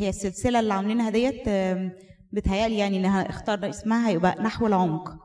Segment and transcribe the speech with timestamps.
[0.00, 1.42] هي السلسلة اللي عاملينها ديت
[2.32, 5.16] بتهيألي يعني إنها اختار اسمها هيبقى نحو العمق.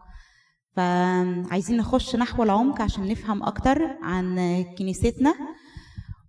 [0.75, 4.35] فعايزين نخش نحو العمق عشان نفهم أكتر عن
[4.77, 5.35] كنيستنا.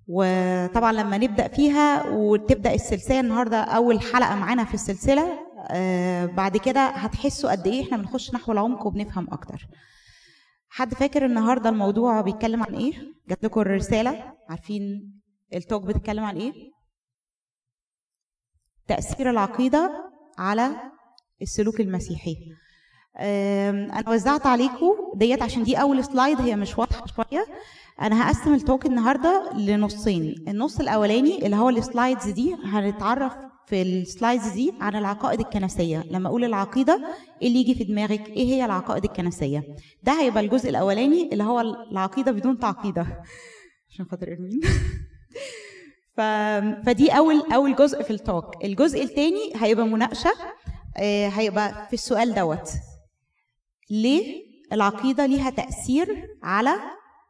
[0.08, 5.26] وطبعا لما نبدأ فيها وتبدأ السلسلة النهارده أول حلقة معانا في السلسلة
[5.70, 9.66] آه، بعد كده هتحسوا قد إيه إحنا بنخش نحو العمق وبنفهم أكتر.
[10.68, 12.92] حد فاكر النهارده الموضوع بيتكلم عن إيه؟
[13.28, 15.12] جات لكم الرسالة؟ عارفين
[15.54, 16.52] ال talk بتتكلم عن إيه؟
[18.88, 20.70] تأثير العقيدة على
[21.42, 22.36] السلوك المسيحي.
[23.18, 27.46] أم، أنا وزعت عليكم data عشان دي أول slide هي مش واضحة شوية.
[28.00, 30.34] أنا هقسم ال talk النهارده لنصين.
[30.48, 33.32] النص الأولاني اللي هو ال slides دي هنتعرف
[33.66, 36.04] في ال slides دي عن العقائد الكنسية.
[36.10, 37.00] لما أقول العقيدة
[37.42, 39.62] إيه اللي يجي في دماغك؟ إيه هي العقائد الكنسية؟
[40.02, 43.06] ده هيبقى الجزء الأولاني اللي هو العقيدة بدون تعقيدة.
[43.90, 44.60] عشان خاطر إرمين.
[46.16, 46.20] ف...
[46.86, 50.32] فدي اول أول جزء في ال talk الجزء الثاني هيبقى مناقشة
[50.96, 52.70] آه، هيبقى في السؤال دوت.
[53.90, 54.42] ليه
[54.72, 56.70] العقيدة ليها تأثير على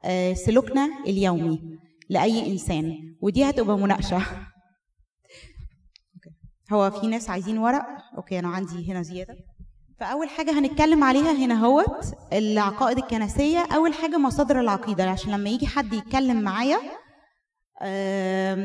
[0.05, 1.61] آه، سلوكنا اليومي
[2.09, 4.23] لأي إنسان؟ ودي هتبقى مناقشة.
[6.73, 9.35] هو في ناس عايزين ورق؟ okay أنا عندي هنا زيادة.
[10.01, 13.59] فأول حاجة هنتكلم عليها هنا هوت العقائد الكنسية.
[13.77, 16.79] أول حاجة مصادر العقيدة عشان لما يجي حد يتكلم معايا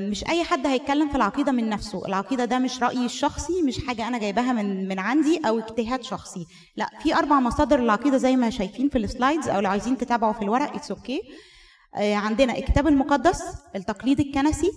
[0.09, 2.05] مش أي حد هيتكلم في العقيدة من نفسه.
[2.05, 6.45] العقيدة ده مش رأيي الشخصي مش حاجة أنا جايباها من من عندي أو اجتهاد شخصي.
[6.77, 10.33] لا في أربع مصادر العقيده زي ما شايفين في ال slides أو لو عايزين تتابعوا
[10.33, 12.01] في الورق it's okay okay.
[12.01, 13.41] عندنا الكتاب المقدس
[13.75, 14.71] التقليد الكنسي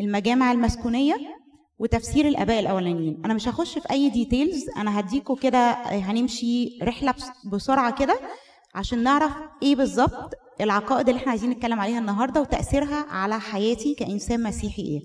[0.00, 1.16] المجامع المسكونية
[1.78, 3.22] وتفسير الآباء الأولانيين.
[3.24, 8.20] أنا مش هخش في أي details أنا هديكوا كده آه، هنمشي رحلة بس- بسرعة كده
[8.74, 14.42] عشان نعرف إيه بالظبط العقائد اللي إحنا عايزين نتكلم عليها النهارده وتأثيرها على حياتي كإنسان
[14.42, 15.00] مسيحي إيه.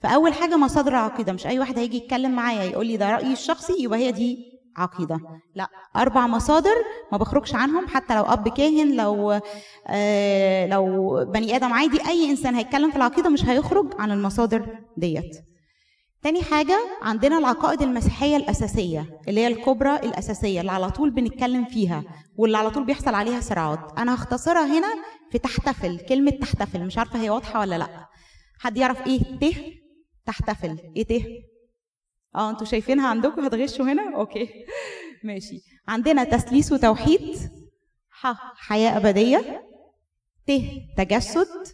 [0.00, 3.72] فأول حاجة مصادر العقيدة مش أي واحد هيجي يتكلم معايا يقول لي ده رأيي الشخصي
[3.82, 4.38] يبقى هي دي
[4.76, 5.18] عقيدة.
[5.54, 6.74] لا أربع مصادر
[7.12, 9.40] ما بخرجش عنهم حتى لو أب كاهن لو
[9.86, 14.66] آه لو بني آدم عادي أي إنسان هيتكلم في العقيدة مش هيخرج عن المصادر
[14.96, 15.36] ديت.
[16.24, 22.04] تاني حاجة عندنا العقائد المسيحية الأساسية اللي هي الكبرى الأساسية اللي على طول بنتكلم فيها
[22.36, 23.98] واللي على طول بيحصل عليها صراعات.
[23.98, 24.94] أنا هختصرها هنا
[25.30, 28.08] في تحتفل كلمة تحتفل مش عارفة هي واضحة ولا لأ.
[28.58, 29.54] حد يعرف إيه ت؟
[30.26, 30.92] تحتفل.
[30.96, 31.24] إيه ت؟
[32.34, 34.48] آه أنتوا شايفينها عندكم؟ هتغشوا هنا؟ أوكي.
[35.24, 35.60] ماشي.
[35.88, 37.50] عندنا تثليث وتوحيد.
[38.10, 39.62] ح حياة أبدية.
[40.46, 40.52] ت
[40.96, 41.66] تجسد.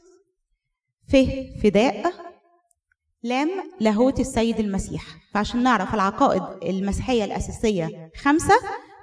[1.09, 1.17] ف
[1.63, 2.30] فداء.
[3.23, 3.49] لام
[3.81, 5.03] لاهوت السيد المسيح.
[5.35, 8.55] فعشان نعرف العقائد المسيحية الأساسية خمسة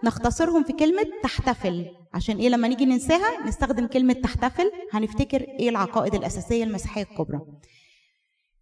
[0.04, 1.86] نختصرهم في كلمة تحتفل.
[2.14, 7.42] عشان إيه لما نيجي ننساها نستخدم كلمة تحتفل هنفتكر إيه العقائد الأساسية المسيحية الكبرى.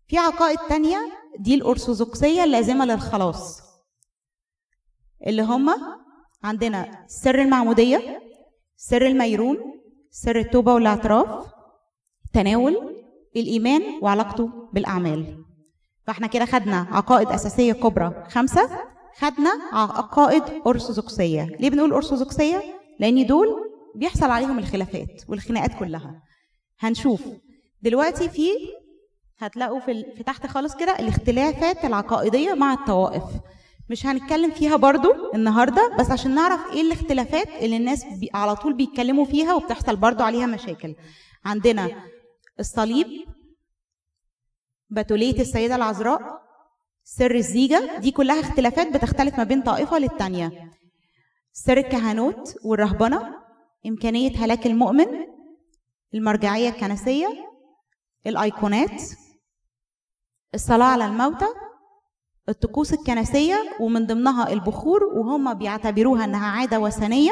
[0.08, 0.98] في عقائد تانية
[1.40, 3.62] دي الأرثوذكسية اللازمة للخلاص
[5.28, 5.76] اللي هما
[6.44, 8.22] عندنا سر المعمودية
[8.78, 9.58] سر الميرون
[10.12, 11.48] سر التوبة والإعتراف
[12.34, 12.96] تناول
[13.36, 15.45] الإيمان وعلاقته بالأعمال.
[16.08, 18.24] فاحنا كده خدنا عقائد أساسية كبرى.
[18.30, 18.70] خمسة
[19.18, 21.44] خدنا عقائد أرثوذكسية.
[21.60, 22.64] ليه بنقول أرثوذكسية؟
[23.00, 23.48] لأن دول
[23.96, 26.22] بيحصل عليهم الخلافات والخناقات كلها.
[26.80, 27.22] هنشوف.
[27.82, 28.50] دلوقتي في
[29.38, 33.24] هتلاقوا في, في تحت خالص كده الاختلافات العقائدية مع الطوائف.
[33.90, 38.74] مش هنتكلم فيها برضو النهاردة بس عشان نعرف إيه الاختلافات اللي الناس بي على طول
[38.74, 40.96] بيتكلموا فيها وبتحصل برضو عليها مشاكل.
[41.46, 41.90] عندنا
[42.60, 43.08] الصليب
[44.90, 46.42] بتولية السيدة العذراء
[47.04, 50.72] سر الزيجة دي كلها اختلافات بتختلف ما بين طائفة للتانية.
[51.54, 53.36] سر الكهنوت والرهبنة
[53.86, 55.06] إمكانية هلاك المؤمن
[56.14, 57.28] المرجعية الكنسية
[58.28, 59.02] الأيقونات
[60.56, 61.46] الصلاة على الموتى
[62.50, 67.32] الطقوس الكنسية ومن ضمنها البخور وهم بيعتبروها إنها عادة وثنية.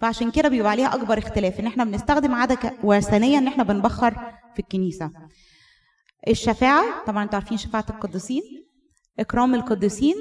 [0.00, 4.14] فعشان كده بيبقى عليها أكبر اختلاف إن إحنا بنستخدم عادة ك- وثنية إن إحنا بنبخر
[4.54, 5.10] في الكنيسة.
[6.28, 8.42] الشفاعة طبعا أنتوا عارفين شفاعة القديسين
[9.20, 10.14] إكرام القديسين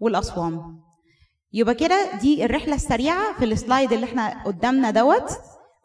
[0.00, 0.80] والأصوام.
[1.52, 5.30] يبقى كده دي الرحلة السريعة في السلايد اللي إحنا قدامنا دوت.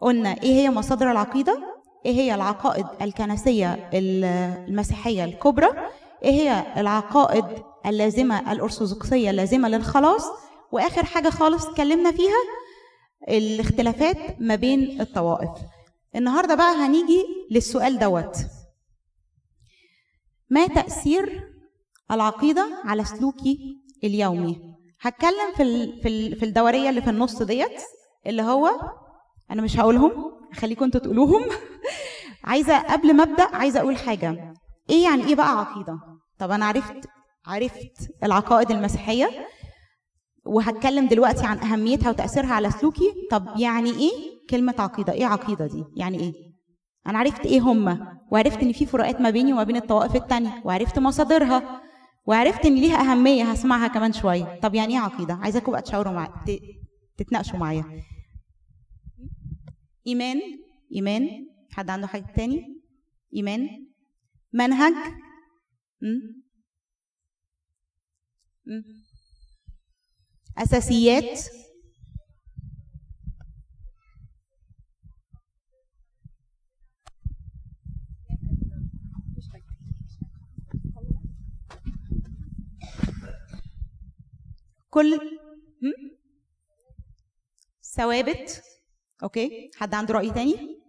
[0.02, 1.60] قلنا إيه هي مصادر العقيدة؟
[2.06, 4.24] إيه هي العقائد الكنسية ال-
[4.70, 5.68] المسيحية الكبرى؟
[6.24, 7.46] إيه هي العقائد
[7.86, 10.24] اللازمة الأرثوذكسية اللازمة للخلاص؟
[10.72, 12.38] وآخر حاجة خالص اتكلمنا فيها
[13.30, 15.50] الاختلافات ما بين الطوائف.
[16.16, 18.36] النهارده بقى هنيجي للسؤال دوت.
[20.50, 21.44] ما تأثير
[22.12, 24.62] العقيدة على سلوكي اليومي؟
[25.02, 25.64] هتكلم في
[26.02, 27.82] في ال- في الدورية اللي في النص ديت
[28.28, 28.70] اللي هو
[29.52, 30.12] أنا مش هقولهم
[30.56, 31.42] خليكم أنتوا تقولوهم.
[32.44, 34.54] عايزة قبل ما أبدأ عايزة أقول حاجة.
[34.90, 36.00] إيه يعني إيه بقى عقيدة؟
[36.40, 37.08] طب أنا عرفت
[37.46, 39.48] عرفت العقائد المسيحية
[40.46, 43.14] وهتكلم دلوقتي عن أهميتها وتأثيرها على سلوكي.
[43.32, 44.12] طب يعني إيه
[44.50, 46.34] كلمة عقيدة؟ إيه عقيدة دي؟ يعني إيه؟
[47.08, 51.00] أنا عرفت إيه هما وعرفت إن في فروقات ما بيني وما بين الطوائف التانية وعرفت
[51.00, 51.82] مصادرها
[52.26, 54.60] وعرفت إن ليها أهمية هسمعها كمان شوية.
[54.60, 56.34] طب يعني إيه عقيدة؟ عايزاكم بقى تشاوروا معايا
[57.18, 58.04] تتناقشوا معايا.
[60.08, 60.42] إيمان
[60.96, 61.30] إيمان
[61.72, 62.82] حد عنده حاجة تاني؟
[63.36, 63.70] إيمان.
[64.54, 64.94] منهج.
[66.02, 66.08] م?
[68.66, 68.82] م?
[70.58, 71.40] أساسيات.
[84.98, 85.20] كل?
[87.96, 88.64] ثوابت.
[89.24, 89.70] أوكي.
[89.76, 90.80] حد عنده رأي تاني?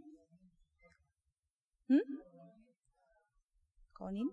[4.00, 4.26] قوانين.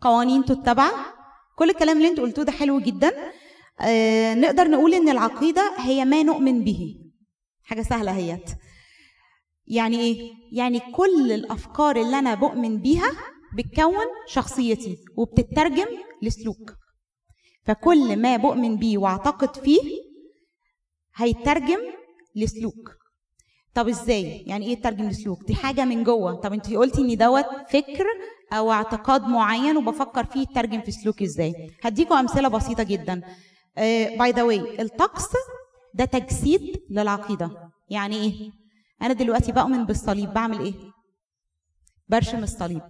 [0.00, 0.90] قوانين تتبع.
[1.56, 3.32] كل الكلام اللي أنتوا قلتوه ده حلو جدا.
[3.80, 7.10] آه نقدر نقول إن العقيدة هي ما نؤمن به.
[7.62, 8.50] حاجة سهلة هيت
[9.66, 13.10] يعني إيه؟ يعني كل الأفكار اللي أنا بؤمن بيها
[13.56, 15.86] بتكون شخصيتي وبتترجم
[16.22, 16.79] لسلوك.
[17.64, 19.80] فكل ما بؤمن بيه واعتقد فيه
[21.16, 21.78] هيترجم
[22.36, 22.90] لسلوك.
[23.74, 26.34] طب إزاي؟ يعني إيه يترجم لسلوك؟ دي حاجة من جوه.
[26.34, 28.06] طب أنت قلتي إن دوت فكر
[28.52, 33.22] أو اعتقاد معين وبفكر فيه يترجم في سلوكي إزاي؟ هديكم أمثلة بسيطة جدا.
[34.18, 35.28] by the way الطقس
[35.94, 37.50] ده تجسيد للعقيدة.
[37.88, 38.50] يعني إيه؟
[39.02, 40.74] أنا دلوقتي بؤمن بالصليب بعمل إيه؟
[42.08, 42.82] برشم الصليب.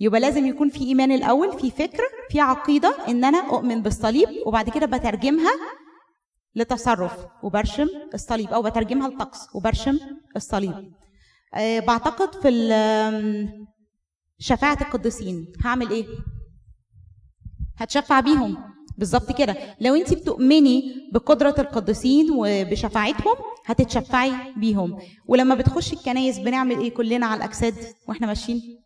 [0.00, 4.70] يبقى لازم يكون في إيمان الأول في فكر في عقيدة إن أنا أؤمن بالصليب وبعد
[4.70, 5.52] كده بترجمها
[6.54, 9.98] لتصرف وبرشم الصليب أو بترجمها لطقس وبرشم
[10.36, 10.92] الصليب.
[11.54, 12.48] أه بعتقد في
[14.38, 15.52] شفاعة القديسين.
[15.64, 16.06] هعمل إيه؟
[17.76, 18.58] هتشفع بيهم.
[18.98, 19.56] بالظبط كده.
[19.80, 23.34] لو انت بتؤمني بقدرة القديسين وبشفاعتهم
[23.66, 24.98] هتتشفعي بيهم.
[25.26, 27.74] ولما بتخشي الكنايس بنعمل إيه كلنا على الأجساد
[28.08, 28.77] وإحنا ماشيين؟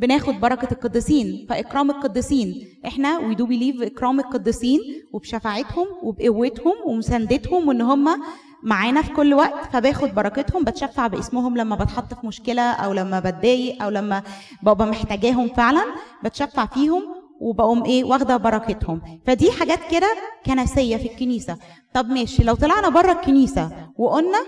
[0.00, 2.78] بناخد بركة القديسين فإكرام القديسين.
[2.86, 4.80] إحنا we do believe إكرام القديسين
[5.12, 8.22] وبشفاعتهم وبقوتهم ومساندتهم وإن هم
[8.62, 13.82] معانا في كل وقت فباخد بركتهم بتشفع باسمهم لما بتحط في مشكلة أو لما بتضايق
[13.82, 14.22] أو لما
[14.62, 15.84] ببقى محتاجاهم فعلا
[16.24, 17.02] بتشفع فيهم
[17.40, 19.20] وبقوم إيه واخدة بركتهم.
[19.26, 21.58] فدي حاجات كده كنسية في الكنيسة.
[21.94, 24.38] طب ماشي لو طلعنا بره الكنيسة وقلنا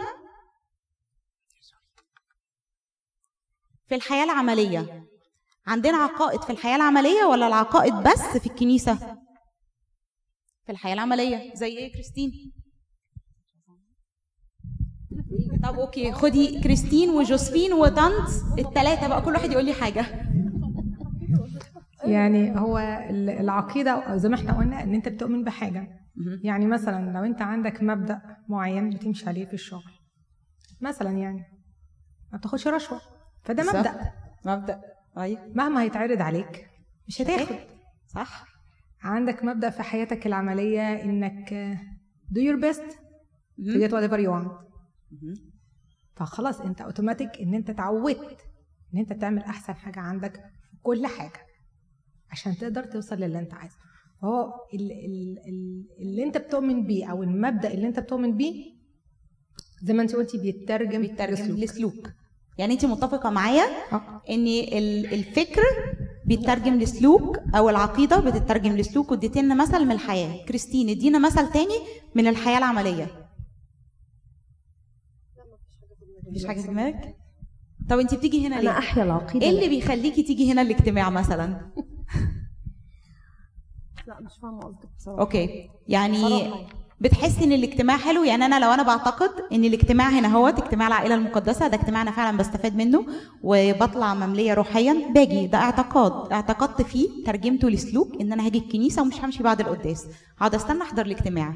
[3.88, 5.11] في الحياة العملية
[5.66, 8.94] عندنا عقائد في الحياة العملية ولا العقائد بس في الكنيسة؟
[10.66, 11.54] في الحياة العملية.
[11.54, 12.52] زي إيه كريستين؟
[15.62, 18.28] طب okay خدي كريستين وجوزفين وطنط
[18.58, 19.22] الثلاثه بقى.
[19.22, 20.06] كل واحد يقول لي حاجة.
[22.04, 22.78] يعني هو
[23.10, 25.88] ال- العقيدة زي ما إحنا قلنا إن أنت بتؤمن بحاجة.
[26.16, 26.40] مهم.
[26.44, 29.92] يعني مثلا لو أنت عندك مبدأ معين بتمشي عليه في الشغل
[30.80, 31.44] مثلا يعني
[32.32, 33.00] ما بتاخدش رشوة
[33.42, 33.62] فده.
[33.62, 34.12] مبدأ.
[34.44, 34.80] مبدأ.
[35.18, 36.68] أيوه مهما هيتعرض عليك
[37.08, 37.56] مش هتاخد.
[38.08, 38.46] صح.
[39.02, 41.48] عندك مبدأ في حياتك العملية إنك
[42.32, 42.92] do your best
[43.60, 44.52] to get whatever you want.
[46.16, 48.38] فخلاص أنت اوتوماتيك إن أنت اتعودت
[48.94, 50.32] إن أنت تعمل أحسن حاجة عندك
[50.70, 51.40] في كل حاجة
[52.30, 53.76] عشان تقدر توصل للي أنت عايزه.
[54.22, 58.72] فهو ال- ال- ال- اللي أنت بتؤمن بيه أو المبدأ اللي أنت بتؤمن بيه
[59.82, 62.08] زي ما أنت قلتي بيترجم بيترجم لسلوك.
[62.58, 64.22] يعني انت متفقة معايا آه.
[64.30, 65.62] ان ال- الفكر
[66.26, 70.44] بيترجم لسلوك أو العقيدة بتترجم لسلوك واديتي لنا مثل من الحياة.
[70.44, 71.78] كريستين ادينا مثل تاني
[72.14, 73.06] من الحياة العملية.
[76.30, 77.16] مفيش حاجة في دماغك؟
[77.90, 81.72] طب انت بتيجي هنا أنا ليه؟ أحيا العقيدة إيه اللي بيخليكي تيجي هنا الاجتماع مثلا؟
[84.06, 85.20] لا مش فاهمة قصدك بصراحة.
[85.20, 85.70] أوكي.
[85.88, 86.66] يعني صراحة.
[87.00, 91.14] بتحسي إن الاجتماع حلو؟ يعني أنا لو أنا بعتقد إن الاجتماع هنا هو اجتماع العائلة
[91.14, 93.06] المقدسة ده اجتماع أنا فعلا بستفاد منه
[93.42, 95.12] وبطلع مملية روحيا.
[95.14, 96.32] باجي ده اعتقاد.
[96.32, 100.06] اعتقدت فيه ترجمته لسلوك إن أنا هاجي الكنيسة ومش همشي بعد القداس.
[100.38, 101.54] هقعد استنى أحضر الاجتماع.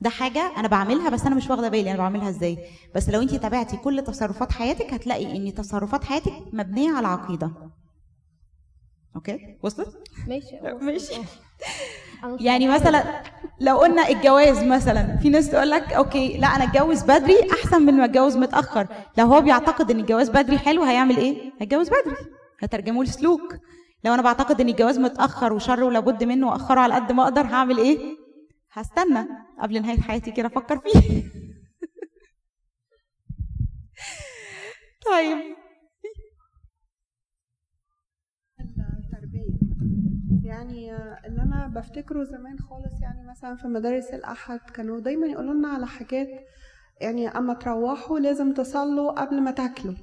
[0.00, 2.58] ده حاجة أنا بعملها بس أنا مش واخدة بالي أنا بعملها إزاي.
[2.94, 7.50] بس لو انت تابعتي كل تصرفات حياتك هتلاقي إن تصرفات حياتك مبنية على عقيدة.
[9.16, 9.96] okay؟ وصلت؟
[10.28, 10.60] ماشي.
[10.86, 11.14] ماشي.
[12.40, 12.68] يعني.
[12.68, 13.22] مثلا
[13.60, 17.94] لو قلنا الجواز مثلا في ناس تقول لك okay لا أنا أتجوز بدري أحسن من
[17.94, 18.86] ما أتجوز متأخر.
[19.18, 22.16] لو هو بيعتقد إن الجواز بدري حلو هيعمل إيه؟ هيتجوز بدري.
[22.62, 23.54] هترجمه لسلوك.
[24.04, 27.78] لو أنا بعتقد إن الجواز متأخر وشر ولابد منه وأخره على قد ما أقدر هعمل
[27.78, 27.98] إيه؟
[28.72, 29.26] هستنى.
[29.62, 31.00] قبل نهاية حياتي كده أفكر فيه.
[35.10, 35.38] طيب.
[40.50, 45.68] يعني اللي أنا بفتكره زمان خالص يعني مثلا في مدارس الأحد كانوا دايما يقولوا لنا
[45.68, 46.28] على حاجات
[47.00, 49.94] يعني أما تروحوا لازم تصلوا قبل ما تاكلوا.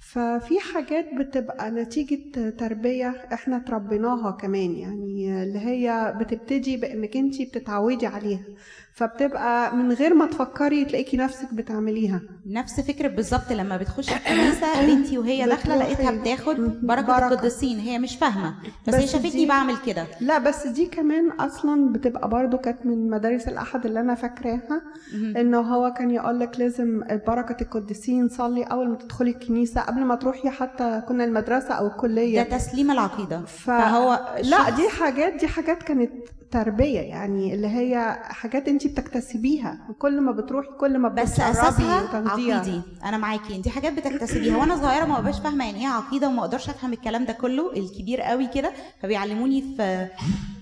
[0.00, 8.06] ففي حاجات بتبقى نتيجة تربية إحنا تربيناها كمان يعني اللي هي بتبتدي بإنك انتي بتتعودي
[8.06, 8.40] عليها
[8.92, 15.18] فبتبقى من غير ما تفكري تلاقيكي نفسك بتعمليها نفس فكرة بالظبط لما بتخش الكنيسة بنتي
[15.18, 15.76] وهي داخلة.
[15.76, 17.28] لقيتها بتاخد بركة بركة.
[17.28, 18.54] القديسين هي مش فاهمة
[18.86, 23.10] بس, بس هي شافتني بعمل كده لا بس دي كمان أصلا بتبقى برضو كانت من
[23.10, 24.82] مدارس الأحد اللي أنا فاكراها
[25.14, 30.14] انه هو كان يقول لك لازم بركة القديسين صلي أول ما تدخلي الكنيسة قبل ما
[30.14, 33.40] تروحي حتى كنا المدرسة أو ده الكليه تسليم العقيدة.
[33.40, 33.70] ف...
[33.70, 36.12] فهو لا دي حاجات دي حاجات كانت
[36.50, 39.78] تربيه يعني اللي هي حاجات انت بتكتسبيها.
[39.98, 42.28] كل ما بتروحي كل ما بس أساسها.
[42.28, 42.80] عقيدي.
[43.04, 43.58] أنا معاكي.
[43.58, 44.56] دي حاجات بتكتسبيها.
[44.56, 48.20] وأنا صغيرة ما ببقاش فاهمة يعني إيه عقيدة وما أقدرش أفهم الكلام ده كله الكبير
[48.20, 48.72] قوي كده.
[49.02, 50.08] فبيعلموني في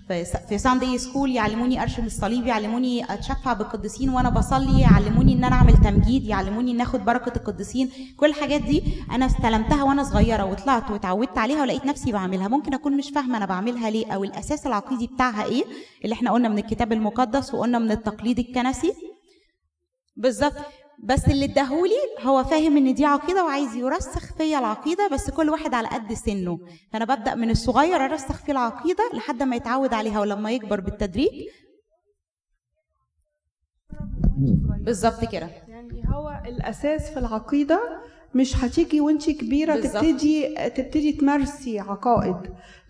[0.09, 5.57] في في Sunday school يعلموني ارشم الصليب يعلموني أتشفع بالقديسين وأنا بصلي يعلموني إن أنا
[5.57, 7.91] أعمل تمجيد يعلموني إن آخد بركة القديسين.
[8.17, 12.49] كل الحاجات دي أنا استلمتها وأنا صغيرة وطلعت واتعودت عليها ولقيت نفسي بعملها.
[12.49, 15.65] ممكن أكون مش فاهمة أنا بعملها ليه أو الأساس العقيدي بتاعها إيه
[16.05, 18.93] اللي إحنا قلنا من الكتاب المقدس وقلنا من التقليد الكنسي.
[20.17, 20.55] بالظبط.
[21.05, 25.75] بس اللي اداهولي هو فاهم إن دي عقيدة وعايز يرسخ فيا العقيدة بس كل واحد
[25.75, 26.59] على قد سنه.
[26.93, 31.49] فانا ببدأ من الصغير أرسخ فيه العقيدة لحد ما يتعود عليها ولما يكبر بالتدريج.
[34.81, 35.51] بالظبط كده.
[35.69, 38.03] يعني هو الأساس في العقيدة
[38.37, 40.03] مش هتيجي وانت كبيرة بالظبط.
[40.05, 42.37] تبتدي تبتدي تمارسي عقائد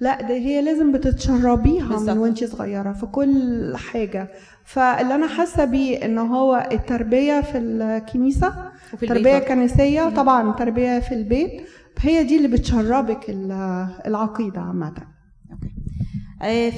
[0.01, 2.11] لا ده هي لازم بتتشربيها بالظبط.
[2.11, 4.29] من وانت صغيرة في كل حاجة
[4.65, 8.55] فاللي أنا حاسة بيه إن هو التربية في الكنيسة
[8.95, 9.39] وفي تربية.
[9.39, 11.63] كنسية طبعا تربية في البيت
[12.01, 14.93] هي دي اللي بتشربك ال- العقيدة عامة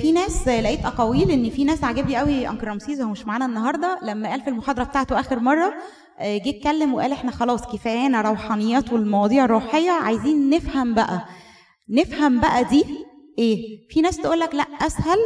[0.02, 3.46] في ناس آه، لقيت أقاويل إن في ناس عجبني قوي انكل رمسيس هو مش معانا
[3.46, 5.74] النهارده لما قال في المحاضرة بتاعته آخر مرة
[6.18, 11.24] آه، جه اتكلم وقال إحنا خلاص كفايانا روحانيات والمواضيع الروحية عايزين نفهم بقى.
[11.90, 12.84] نفهم بقى دي
[13.38, 15.18] إيه؟ في ناس تقول لك لا أسهل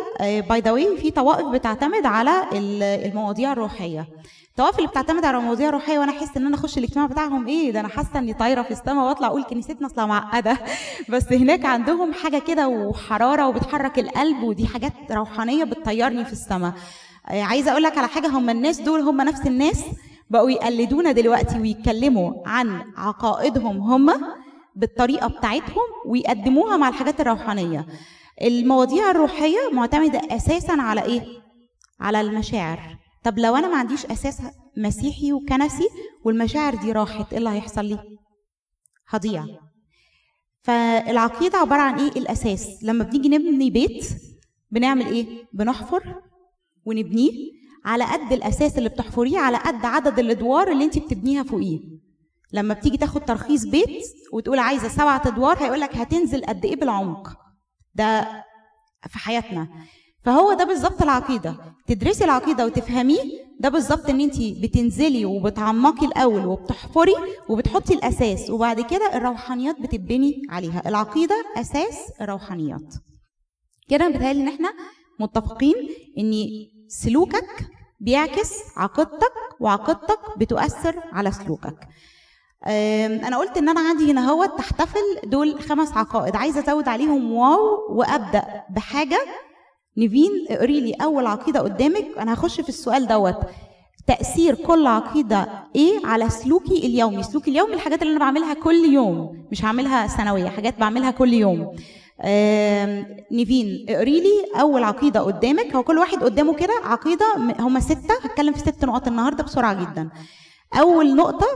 [0.49, 4.07] by the way في طوائف بتعتمد على ال- المواضيع الروحية.
[4.53, 7.81] الطوائف اللي بتعتمد على المواضيع الروحيه وأنا أحس إن أنا أخش الاجتماع بتاعهم إيه؟ ده
[7.81, 10.59] أنا حاسة إني طايرة في السماء وأطلع أقول كنيستنا أصلا معقدة.
[11.13, 16.73] بس هناك عندهم حاجة كده وحرارة وبتحرك القلب ودي حاجات روحانية بتطيرني في السماء
[17.29, 19.85] آه، عايزة أقول لك على حاجة هم الناس دول هم نفس الناس
[20.31, 24.11] بقوا يقلدونا دلوقتي ويتكلموا عن عقائدهم هم
[24.77, 27.87] بالطريقة بتاعتهم ويقدموها مع الحاجات الروحانية.
[28.43, 31.23] المواضيع الروحية معتمدة أساسا على إيه؟
[32.01, 33.02] على المشاعر.
[33.25, 34.43] طب لو أنا ما عنديش أساس
[34.77, 35.89] مسيحي وكنسي
[36.25, 37.99] والمشاعر دي راحت إيه اللي هيحصل لي؟
[39.09, 39.47] هضيع.
[40.63, 42.85] فالعقيدة عبارة عن إيه؟ الأساس.
[42.85, 44.07] لما بنيجي نبني بيت
[44.71, 46.15] بنعمل إيه؟ بنحفر
[46.85, 47.33] ونبنيه
[47.85, 51.81] على قد الأساس اللي بتحفريه على قد عدد الأدوار اللي أنت بتبنيها فوقيه.
[52.53, 57.37] لما بتيجي تاخد ترخيص بيت وتقول عايزة سبعة أدوار هيقول لك هتنزل قد إيه بالعمق.
[57.95, 58.23] ده
[59.09, 59.69] في حياتنا.
[60.25, 61.57] فهو ده بالظبط العقيدة.
[61.87, 67.15] تدرسي العقيدة وتفهميه ده بالظبط إن انت بتنزلي وبتعمقي الأول وبتحفري
[67.49, 70.83] وبتحطي الأساس وبعد كده الروحانيات بتبني عليها.
[70.89, 72.95] العقيدة أساس الروحانيات
[73.89, 74.73] كده بيتهيألي إن إحنا
[75.21, 75.75] متفقين
[76.19, 76.33] إن
[76.89, 77.67] سلوكك
[78.01, 81.89] بيعكس عقيدتك وعقيدتك بتؤثر على سلوكك.
[83.27, 86.37] أنا قلت إن أنا عندي هنا هو تحتفل دول خمس عقائد.
[86.37, 89.19] عايزة أزود عليهم واو وأبدأ بحاجة
[89.97, 92.07] نيفين اقري لي أول عقيدة قدامك.
[92.19, 93.37] أنا هخش في السؤال دوت.
[94.07, 99.47] تأثير كل عقيدة إيه على سلوكي اليومي؟ سلوكي اليومي الحاجات اللي أنا بعملها كل يوم
[99.53, 101.77] مش هعملها سنوية حاجات بعملها كل يوم.
[103.33, 105.77] نيفين اقري لي أول عقيدة قدامك.
[105.77, 107.27] هو كل واحد قدامه كده عقيدة
[107.59, 108.15] هما ستة.
[108.23, 110.11] هتكلم في ست نقط النهارده بسرعة جدا.
[110.75, 111.47] أول نقطة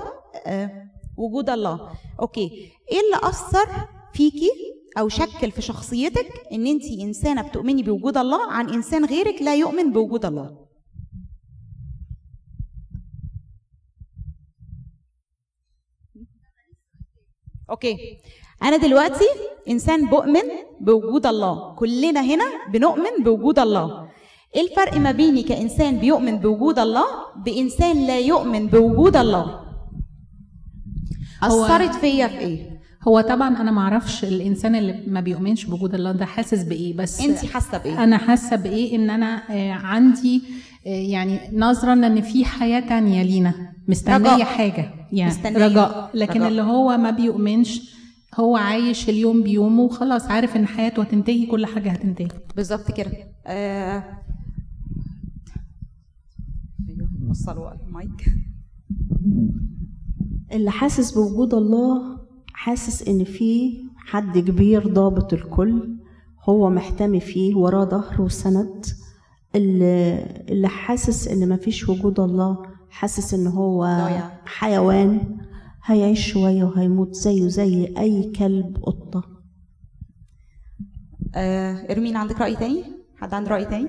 [0.47, 0.71] آه،
[1.17, 1.91] وجود الله.
[2.21, 2.73] أوكي.
[2.93, 3.69] إيه اللي أثر
[4.13, 4.51] فيكي
[4.99, 9.93] أو شكل في شخصيتك إن انت إنسانة بتؤمني بوجود الله عن إنسان غيرك لا يؤمن
[9.93, 10.67] بوجود الله.
[17.71, 17.97] أوكي.
[18.63, 19.25] أنا دلوقتي
[19.69, 20.43] إنسان بؤمن
[20.81, 21.75] بوجود الله.
[21.75, 24.09] كلنا هنا بنؤمن بوجود الله.
[24.57, 27.05] إيه الفرق ما بيني كإنسان بيؤمن بوجود الله
[27.45, 29.67] بإنسان لا يؤمن بوجود الله؟
[31.43, 32.76] أثرت فيا في إيه؟
[33.09, 37.21] هو طبعا أنا ما أعرفش الإنسان اللي ما بيؤمنش بوجود الله ده حاسس بإيه بس
[37.21, 40.43] انت حاسة بإيه أنا حاسة بإيه إن أنا آه، عندي
[40.87, 44.45] آه، يعني نظرا ان في حياة تانية لينا مستنية رجاء.
[44.45, 45.67] حاجة يعني مستنية.
[45.67, 46.49] رجاء لكن رجاء.
[46.49, 47.97] اللي هو ما بيؤمنش
[48.35, 53.13] هو عايش اليوم بيومه وخلاص عارف إن حياته هتنتهي كل حاجة هتنتهي بالظبط كده
[53.47, 54.05] آه...
[56.89, 58.25] أيوه وصلوا المايك
[60.53, 62.17] اللي حاسس بوجود الله
[62.57, 65.97] حاسس إن في حد كبير ضابط الكل
[66.49, 68.87] هو محتمي فيه وراه ظهر وسند
[69.55, 70.15] اللي,
[70.49, 73.85] اللي حاسس إن مفيش وجود الله حاسس إن هو.
[74.47, 75.39] حيوان
[75.85, 79.25] هيعيش شوية وهيموت زيه زي أي كلب قطة
[81.35, 81.93] آه...
[81.93, 82.85] إرمين عندك رأي تاني؟
[83.21, 83.89] حد عنده رأي تاني؟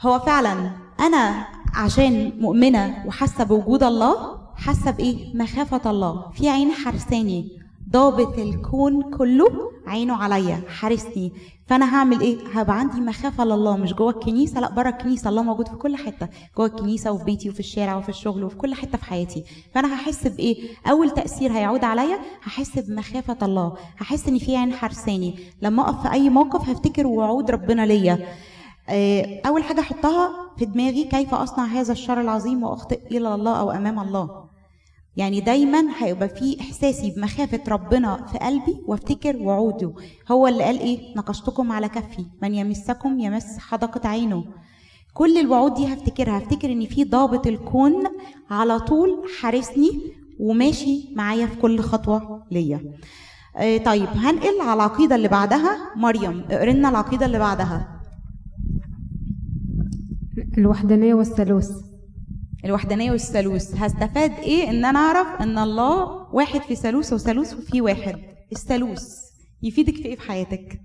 [0.00, 0.70] هو فعلا
[1.00, 6.30] أنا عشان مؤمنة وحاسة بوجود الله حاسة بإيه؟ مخافة الله.
[6.30, 7.58] في عين حرساني
[7.90, 9.48] ضابط الكون كله
[9.86, 11.32] عينه عليا حارسني.
[11.66, 15.30] فأنا هعمل إيه؟ هبقى عندي مخافة لله مش جوه الكنيسة لأ بره الكنيسة.
[15.30, 16.28] الله موجود في كل حتة.
[16.56, 19.44] جوه الكنيسة وفي بيتي وفي الشارع وفي الشغل وفي كل حتة في حياتي.
[19.74, 20.56] فأنا هحس بإيه؟
[20.90, 23.72] أول تأثير هيعود عليا هحس بمخافة الله.
[23.98, 28.28] هحس إن في عين حرساني لما أقف في أي موقف هفتكر وعود ربنا ليا.
[28.88, 33.70] آه، أول حاجة أحطها في دماغي كيف أصنع هذا الشر العظيم وأخطئ إلى الله أو
[33.70, 34.51] أمام الله.
[35.16, 39.92] يعني دايما هيبقى في إحساسي بمخافة ربنا في قلبي وأفتكر وعوده.
[40.30, 44.44] هو اللي قال إيه؟ نقشتكم على كفي من يمسكم يمس حدقة عينه.
[45.14, 46.38] كل الوعود دي هفتكرها.
[46.38, 47.94] هفتكر إن في ضابط الكون
[48.50, 50.00] على طول حارسني
[50.40, 52.92] وماشي معايا في كل خطوة ليا.
[53.56, 55.76] آه، طيب هنقل على العقيدة اللي بعدها.
[55.96, 58.00] مريم اقري لنا العقيدة اللي بعدها.
[60.58, 61.91] الوحدانية والثالوث.
[62.64, 63.74] الوحدانية والثالوث.
[63.76, 68.14] هستفاد إيه؟ إن أنا أعرف إن الله واحد في ثالوث وثالوث وفي واحد.
[68.52, 69.04] الثالوث.
[69.62, 70.80] يفيدك في إيه في حياتك؟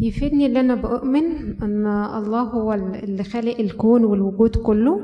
[0.00, 1.22] يفيدني اللي أنا بؤمن
[1.62, 5.00] أن الله هو اللي خالق الكون والوجود كله.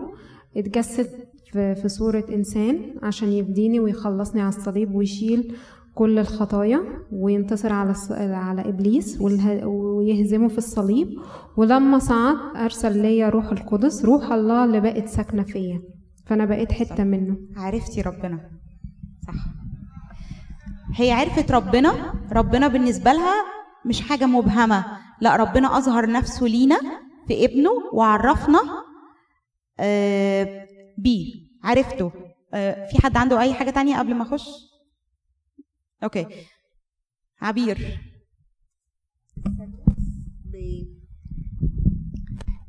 [0.57, 1.07] اتجسد
[1.53, 5.55] في في صورة إنسان عشان يفديني ويخلصني على الصليب ويشيل
[5.99, 6.81] كل الخطايا
[7.13, 7.95] وينتصر على
[8.35, 8.63] على
[9.21, 11.09] والها- ويهزمه في الصليب.
[11.57, 15.81] ولما صعد أرسل ليا روح القدس روح الله اللي بقت ساكنة فيا.
[16.27, 17.37] فأنا بقيت حتة منه.
[17.57, 18.41] عرفتي ربنا.
[19.27, 19.35] صح.
[20.97, 21.93] هي عرفت ربنا.
[22.33, 23.35] ربنا بالنسبة لها
[23.87, 24.85] مش حاجة مبهمة.
[25.21, 26.79] لا ربنا أظهر نفسه لينا
[27.29, 28.61] في ابنه وعرفنا
[29.81, 30.65] آه
[30.99, 31.25] بيه.
[31.65, 32.13] عرفته.
[32.55, 34.49] آه في حد عنده أي حاجة تانية قبل ما أخش؟
[36.05, 36.27] أوكي
[37.41, 37.99] عبير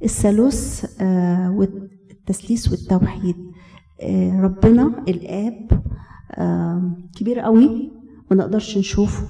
[0.04, 0.86] الثالوث
[1.50, 3.36] والتثليث والتوحيد
[4.40, 5.84] ربنا الآب
[6.32, 7.92] آه، كبير قوي
[8.32, 9.28] ما نقدرش نشوفه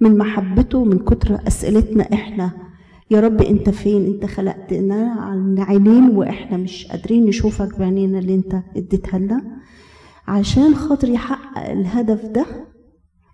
[0.00, 2.52] من محبته من كتر أسئلتنا إحنا
[3.10, 8.62] يا رب أنت فين أنت خلقتنا عن عينين وإحنا مش قادرين نشوفك بعينينا اللي أنت
[8.76, 9.60] اديتها لنا
[10.28, 12.46] عشان خاطر يحقق الهدف ده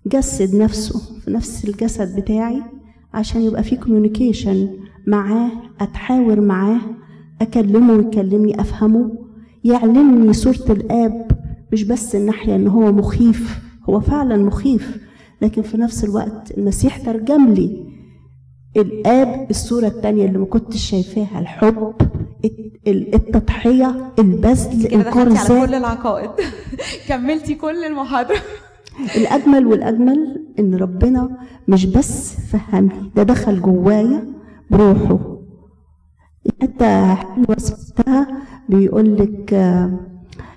[0.09, 2.63] جسد نفسه في نفس الجسد بتاعي
[3.15, 4.69] عشان يبقى في كوميونيكيشن
[5.07, 6.81] معاه أتحاور معاه
[7.41, 9.13] أكلمه ويكلمني أفهمه.
[9.65, 11.31] يعلمني صورة الآب
[11.73, 14.99] مش بس الناحية إن هو مخيف هو فعلا مخيف.
[15.43, 17.85] لكن في نفس الوقت المسيح ترجم لي
[18.77, 21.93] الآب الصورة التانية اللي ما كنتش شايفاها الحب
[22.45, 26.31] الت- التضحية البذل انكار الذات كل العقائد.
[27.09, 28.37] كملتي كل المحاضرة.
[29.17, 34.25] الأجمل والأجمل إن ربنا مش بس فهمني ده دخل جوايا
[34.71, 35.19] بروحه
[36.63, 38.27] حتى حلوة سمعتها
[38.69, 40.01] بيقول لك آه،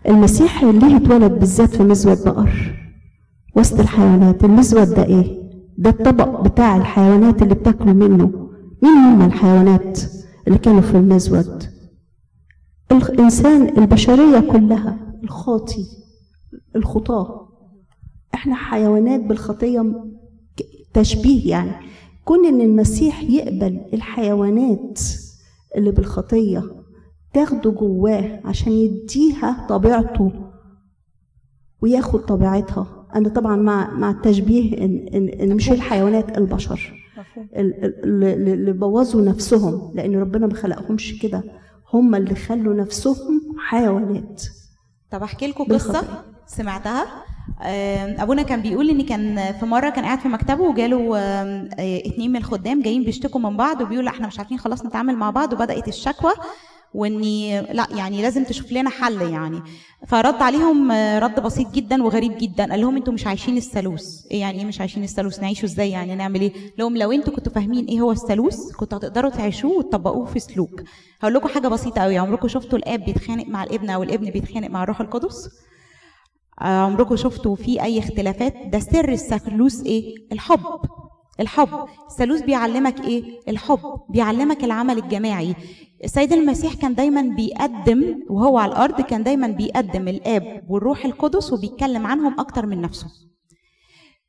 [0.08, 2.76] المسيح ليه اتولد بالذات في مزود بقر
[3.56, 5.42] وسط الحيوانات المزود ده إيه؟
[5.78, 8.50] ده الطبق بتاع الحيوانات اللي بتاكلوا منه
[8.84, 10.00] مين هم الحيوانات
[10.48, 11.64] اللي كانوا في المزود؟
[12.92, 15.86] الإنسان البشرية كلها الخاطي
[16.76, 17.41] الخطاة
[18.34, 19.94] إحنا حيوانات بالخطية
[20.94, 21.72] تشبيه يعني.
[22.26, 25.00] كون إن المسيح يقبل الحيوانات
[25.78, 26.64] اللي بالخطية
[27.34, 30.32] تاخده جواه عشان يديها طبيعته
[31.82, 33.08] وياخد طبيعتها.
[33.16, 36.94] أنا طبعا مع مع التشبيه إن إن, إن مش الحيوانات البشر.
[37.56, 41.44] ال- ال- اللي بوظوا نفسهم لأن ربنا ما خلقهمش كده.
[41.94, 44.44] هم اللي خلوا نفسهم حيوانات.
[45.12, 45.64] طب أحكي لكم.
[45.64, 47.06] قصة؟ سمعتها؟
[48.20, 51.18] أبونا كان بيقول إن كان في مرة كان قاعد في مكتبه وجاله
[51.80, 55.54] اتنين من الخدام جايين بيشتكوا من بعض وبيقول إحنا مش عارفين خلاص نتعامل مع بعض
[55.54, 56.32] وبدأت الشكوى
[56.94, 59.62] واني لا يعني لازم تشوف لنا حل يعني.
[60.08, 64.26] فرد عليهم آه، رد بسيط جدا وغريب جدا قال لهم أنتوا مش عايشين الثالوث.
[64.32, 67.52] إيه يعني إيه مش عايشين الثالوث؟ نعيشه إزاي يعني؟ نعمل إيه؟ لهم لو أنتوا كنتوا
[67.54, 70.82] فاهمين إيه هو الثالوث كنتوا هتقدروا تعيشوه وتطبقوه في سلوك.
[71.22, 74.84] هقول لكم حاجة بسيطة قوي عمركم شفتوا الآب بيتخانق مع الابن أو الابن بيتخانق مع
[74.84, 75.50] الروح القدس؟
[76.62, 80.60] عمركم شفتوا في أي اختلافات؟ ده سر الثالوث إيه؟ الحب.
[81.40, 81.70] الحب.
[82.10, 83.80] الثالوث بيعلمك إيه؟ الحب.
[84.10, 85.56] بيعلمك العمل الجماعي.
[86.04, 92.08] السيد المسيح كان دايما بيقدم وهو على الأرض كان دايما بيقدم الآب والروح القدس وبيتكلم
[92.08, 93.08] عنهم أكتر من نفسه.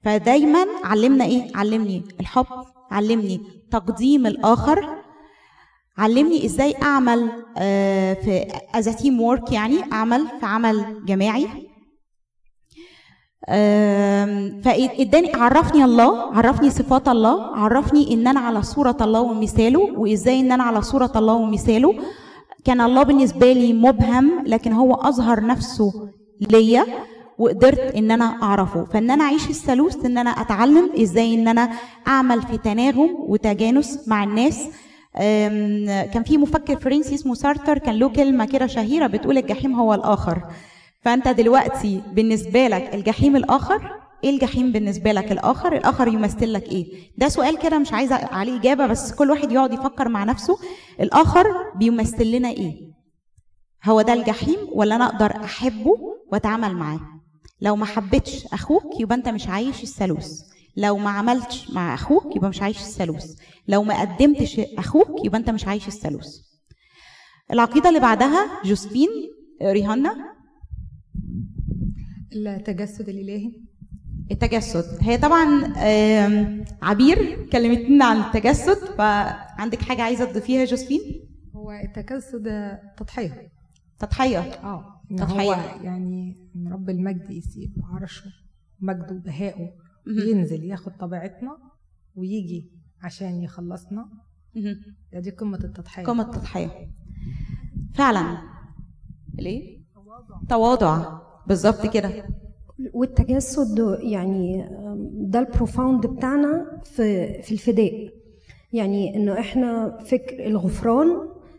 [0.05, 2.47] فدايما علمنا إيه؟ علمني الحب.
[2.91, 3.41] علمني
[3.71, 4.89] تقديم الآخر.
[5.99, 11.72] علمني إزاي أعمل آه، في as team work يعني أعمل في عمل جماعي.
[13.49, 20.53] فاداني عرفني الله عرفني صفات الله عرفني إن أنا على صورة الله ومثاله وإزاي إن
[20.53, 21.95] أنا على صورة الله ومثاله.
[22.65, 25.93] كان الله بالنسبة لي مبهم لكن هو أظهر نفسه
[26.41, 26.87] ليا
[27.39, 28.85] وقدرت إن أنا أعرفه.
[28.85, 31.71] فإن أنا أعيش الثالوث إن أنا أتعلم إزاي إن أنا
[32.09, 34.69] أعمل في تناغم وتجانس مع الناس.
[36.13, 40.43] كان في مفكر فرنسي اسمه سارتر كان له كلمه كده شهيرة بتقول الجحيم هو الآخر.
[41.03, 47.11] فأنت دلوقتي بالنسبة لك الجحيم الآخر؟ إيه الجحيم بالنسبة لك الآخر؟ الآخر يمثل لك إيه؟
[47.19, 50.59] ده سؤال كده مش عايزة عليه إجابة بس كل واحد يقعد يفكر مع نفسه.
[51.01, 52.93] الآخر بيمثل لنا إيه؟
[53.85, 55.97] هو ده الجحيم ولا أنا أقدر أحبه
[56.33, 57.01] وأتعامل معاه؟
[57.61, 60.31] لو ما حبيتش أخوك يبقى أنت مش عايش الثالوث.
[60.77, 63.27] لو ما عملتش مع أخوك يبقى مش عايش الثالوث.
[63.69, 66.29] لو ما قدمتش أخوك يبقى أنت مش عايش الثالوث.
[67.53, 69.09] العقيدة اللي بعدها جوزفين
[69.63, 70.32] ريهانا
[72.37, 73.53] التجسد الالهي
[74.31, 74.99] التجسد.
[75.01, 75.73] هي طبعا
[76.83, 81.01] عبير كلمتنا عن التجسد فعندك حاجة عايزة تضيفيها جوزفين
[81.55, 83.53] هو التجسد تضحية.
[83.99, 84.39] تضحية.
[84.39, 85.55] آه إن تضحية.
[85.55, 88.31] هو يعني إن رب المجد يسيب عرشه
[88.81, 89.71] مجده وبهائه
[90.07, 90.29] مهم.
[90.29, 91.59] ينزل ياخد طبيعتنا
[92.15, 92.71] ويجي
[93.03, 94.09] عشان يخلصنا.
[95.13, 96.05] ده دي قمة التضحية.
[96.05, 96.91] قمة التضحية.
[97.95, 98.39] فعلا.
[99.35, 99.83] ليه؟
[100.49, 101.32] تواضع.
[101.47, 102.27] بالظبط كده.
[102.93, 104.69] والتجسد يعني
[105.13, 108.11] ده البروفاوند بتاعنا في في الفداء.
[108.73, 111.09] يعني إنه إحنا فكر الغفران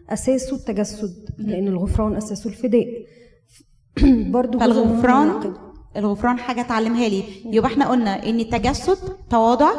[0.09, 3.05] أساسه التجسد لأن الغفران أساسه الفداء.
[4.31, 5.53] برضو العقيدة.
[5.97, 7.23] الغفران حاجة تعلمها لي.
[7.45, 8.97] يبقى إحنا قلنا إن التجسد
[9.29, 9.71] تواضع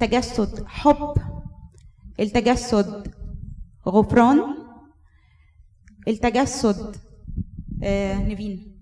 [0.00, 1.14] تجسد حب
[2.20, 3.08] التجسد
[3.88, 4.40] غفران
[6.08, 6.96] التجسد
[7.82, 8.73] آه نيفين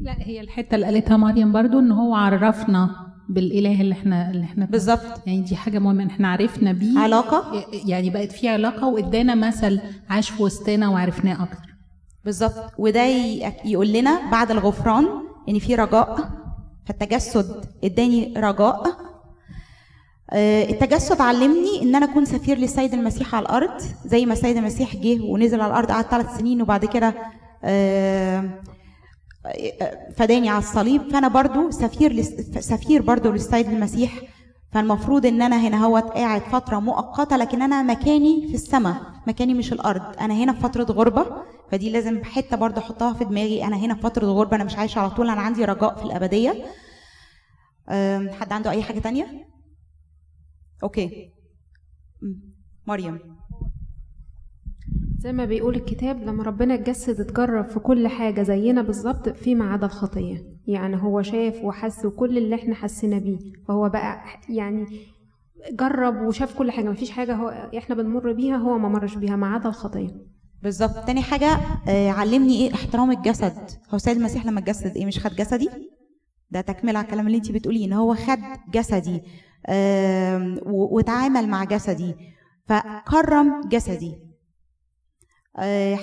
[0.00, 2.90] لا هي الحتة اللي قالتها مريم برضو إن هو عرفنا
[3.28, 5.26] بالإله اللي إحنا اللي إحنا بالظبط.
[5.26, 6.98] يعني دي حاجة مهمة ان إحنا عرفنا بيه.
[6.98, 11.74] علاقة؟ يعني بقت في علاقة وإدانا مثل عاش في وسطنا وعرفناه أكتر.
[12.24, 12.72] بالظبط.
[12.78, 13.04] وده
[13.64, 15.06] يقول لنا بعد الغفران
[15.48, 16.30] إن في رجاء
[16.86, 18.82] فالتجسد إداني رجاء.
[20.32, 24.96] آه، التجسد علمني إن أنا أكون سفير للسيد المسيح على الأرض زي ما السيد المسيح
[24.96, 27.14] جه ونزل على الأرض قعد ثلاث سنين وبعد كده
[27.64, 28.50] آه،
[30.16, 32.22] فداني على الصليب فأنا برضو سفير
[32.60, 34.22] سفير برضو للسيد المسيح
[34.72, 39.72] فالمفروض إن أنا هنا هو قاعد فترة مؤقتة لكن أنا مكاني في السماء مكاني مش
[39.72, 43.94] الأرض أنا هنا في فترة غربة فدي لازم حتة برضه أحطها في دماغي أنا هنا
[43.94, 46.64] في فترة غربة أنا مش عايشة على طول أنا عندي رجاء في الأبدية.
[48.40, 49.46] حد عنده أي حاجة تانية؟
[50.82, 51.32] أوكي.
[52.86, 53.29] مريم.
[55.18, 59.86] زي ما بيقول الكتاب لما ربنا اتجسد اتجرب في كل حاجة زينا بالظبط فيما عدا
[59.86, 60.46] الخطية.
[60.66, 63.38] يعني هو شاف وحس وكل اللي إحنا حسينا بيه.
[63.68, 64.86] فهو بقى يعني
[65.72, 66.88] جرب وشاف كل حاجة.
[66.90, 67.48] مفيش حاجة هو
[67.78, 69.36] إحنا بنمر بيها هو ما مرش بيها.
[69.36, 70.08] ما عدا الخطية.
[70.62, 71.06] بالظبط.
[71.06, 73.52] تاني حاجة آه، علمني إيه احترام الجسد.
[73.90, 75.68] هو السيد المسيح لما اتجسد إيه؟ مش خد جسدي؟
[76.50, 78.38] ده تكملة على الكلام اللي انت بتقوليه ان هو خد
[78.74, 79.22] جسدي
[80.66, 82.14] وتعامل مع جسدي.
[82.66, 84.29] فكرم جسدي.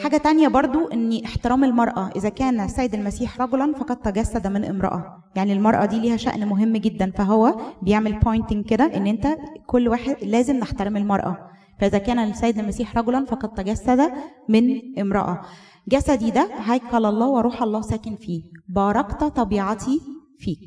[0.04, 5.24] حاجة تانية برضو أن احترام المرأة إذا كان السيد المسيح رجلا فقد تجسد من امرأة.
[5.36, 9.28] يعني المرأة دي ليها شأن مهم جدا فهو بيعمل بوينتنج كده أن أنت
[9.66, 11.50] كل واحد لازم نحترم المرأة.
[11.80, 14.12] فإذا كان السيد المسيح رجلا فقد تجسد
[14.50, 15.42] من امرأة.
[15.88, 18.44] جسدي ده هيكل الله وروح الله ساكن فيه.
[18.70, 20.02] باركت طبيعتي
[20.40, 20.60] فيك.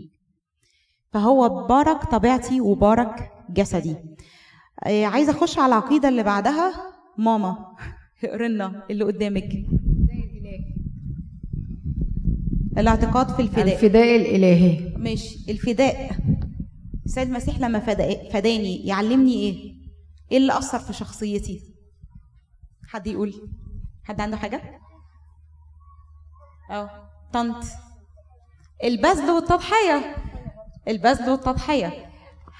[1.12, 3.96] فهو بارك طبيعتي وبارك جسدي.
[4.84, 6.72] آه، عايزة أخش على العقيدة اللي بعدها؟
[7.18, 7.56] ماما.
[8.24, 9.64] اقري لنا اللي قدامك.
[12.78, 13.74] الاعتقاد في الفداء.
[13.74, 14.96] الفداء الإلهي.
[14.96, 15.50] ماشي.
[15.52, 16.10] الفداء.
[17.06, 19.74] السيد المسيح لما فدا- فداني يعلمني إيه؟
[20.32, 21.60] إيه اللي أثر في شخصيتي؟
[22.86, 23.34] حد يقول؟
[24.04, 24.62] حد عنده حاجة؟
[26.70, 26.90] آه
[27.32, 27.64] طنط.
[28.84, 30.16] البذل والتضحية.
[30.88, 32.09] البذل والتضحية.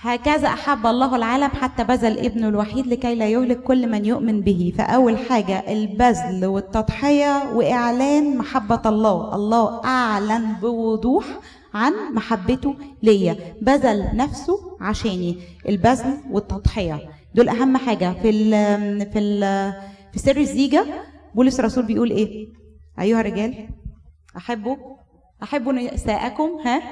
[0.02, 4.72] هكذا أحب الله العالم حتى بذل ابنه الوحيد لكي لا يهلك كل من يؤمن به.
[4.78, 9.34] فأول حاجة البذل والتضحية وإعلان محبة الله.
[9.34, 11.24] الله أعلن بوضوح
[11.74, 13.36] عن محبته ليا.
[13.62, 15.38] بذل نفسه عشاني.
[15.68, 17.10] البذل والتضحية.
[17.34, 18.12] دول أهم حاجة.
[18.22, 18.50] في ال
[19.12, 19.40] في ال
[20.12, 20.84] في سر الزيجة
[21.34, 22.48] بولس الرسول بيقول إيه؟
[23.00, 23.68] أيها الرجال
[24.36, 24.76] أحبوا
[25.42, 26.82] أحبوا نساءكم ها؟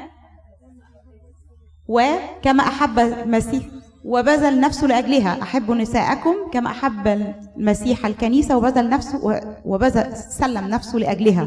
[1.89, 3.63] وكما أحب المسيح
[4.05, 5.43] وبذل نفسه لأجلها.
[5.43, 7.09] أحب نساءكم كما أحب
[7.57, 11.47] المسيح الكنيسة وبذل نفسه وبذل سلم نفسه لأجلها.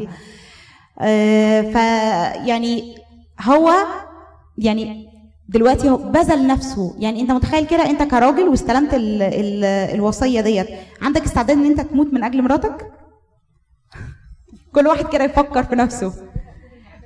[1.00, 2.96] آه، فيعني
[3.40, 3.72] هو
[4.58, 5.08] يعني
[5.48, 6.94] دلوقتي هو بذل نفسه.
[6.98, 10.68] يعني أنت متخيل كده؟ أنت كراجل واستلمت ال ال الوصية ديت.
[11.02, 12.92] عندك استعداد إن أنت تموت من أجل مراتك؟
[14.74, 16.12] كل واحد كده يفكر في نفسه.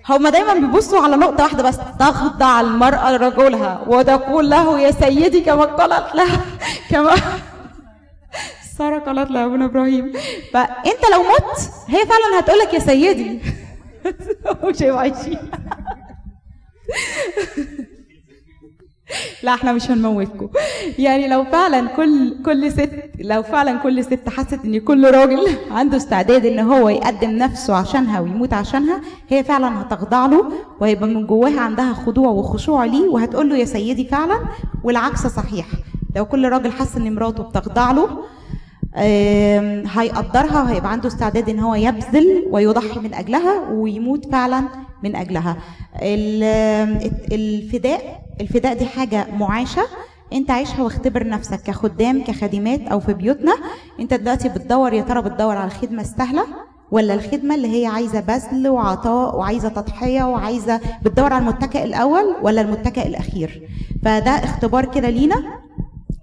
[0.08, 5.64] هما دايما بيبصوا على نقطة واحدة بس تخضع المرأة لرجلها وتقول له يا سيدي كما
[5.64, 6.40] قالت لها
[6.90, 7.10] كما
[8.78, 10.12] سارة قالت لأبونا إبراهيم.
[10.52, 13.40] فأنت لو مت هي فعلا هتقول لك يا سيدي.
[14.64, 15.38] مش هيبقوا عايشين.
[19.42, 20.48] لا إحنا مش هنموتكم
[20.98, 25.96] يعني لو فعلا كل كل ست لو فعلا كل ست حست إن كل راجل عنده
[25.96, 30.44] استعداد إن هو يقدم نفسه عشانها ويموت عشانها هي فعلا هتخضع له
[30.80, 34.38] وهيبقى من جواها عندها خضوع وخشوع ليه وهتقول له يا سيدي فعلا
[34.84, 35.66] والعكس صحيح.
[36.16, 38.08] لو كل راجل حس إن مراته بتخضع له
[40.00, 44.62] هيقدرها وهيبقى عنده استعداد إن هو يبذل ويضحي من أجلها ويموت فعلا
[45.04, 45.56] من أجلها.
[46.02, 49.82] ال- الفداء الفداء دي حاجة معاشه
[50.32, 53.56] انت عيشها واختبر نفسك كخدام كخادمات أو في بيوتنا.
[54.00, 56.46] انت دلوقتي بتدور يا ترى بتدور على الخدمه السهله
[56.90, 62.60] ولا الخدمة اللي هي عايزة بذل وعطاء وعايزة تضحية وعايزة بتدور على المتكئ الأول ولا
[62.60, 63.68] المتكئ الأخير؟
[64.04, 65.42] فده اختبار كده لينا.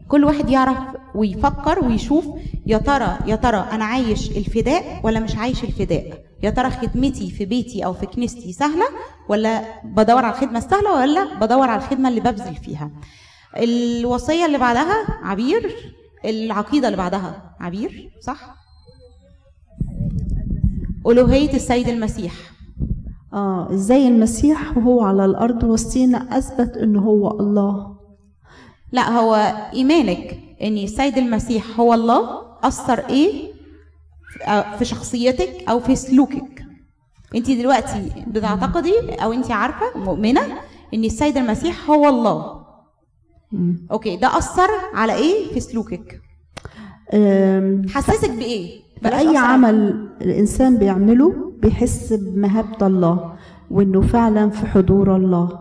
[0.07, 0.77] كل واحد يعرف
[1.15, 2.25] ويفكر ويشوف
[2.65, 7.45] يا ترى يا ترى أنا عايش الفداء ولا مش عايش الفداء؟ يا ترى خدمتي في
[7.45, 8.85] بيتي أو في كنيستي سهلة
[9.29, 12.89] ولا بدور على الخدمة السهلة ولا بدور على الخدمة اللي ببذل فيها؟
[13.57, 15.75] الوصية اللي بعدها عبير
[16.25, 18.55] العقيدة اللي بعدها عبير صح؟
[21.07, 22.33] ألوهية السيد المسيح.
[23.33, 27.97] آه إزاي المسيح وهو على الأرض وسطينا أثبت ان هو الله؟
[28.91, 29.35] لا هو
[29.73, 33.53] إيمانك إن السيد المسيح هو الله أثر إيه؟
[34.77, 36.65] في شخصيتك أو في سلوكك.
[37.35, 40.41] أنت دلوقتي بتعتقدي أو أنت عارفة مؤمنة
[40.93, 42.62] إن السيد المسيح هو الله.
[43.53, 43.87] مم.
[43.91, 46.21] أوكي ده أثر على إيه؟ في سلوكك.
[47.89, 48.81] حسسك بإيه؟
[49.33, 53.33] على- عمل الإنسان بيعمله بيحس بمهابة الله
[53.71, 55.59] وإنه فعلا في حضور الله.